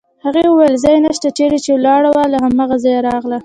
[0.25, 3.37] هغې وویل: ځای نشته، چېرې چې ولاړه وه له هماغه ځایه راغله.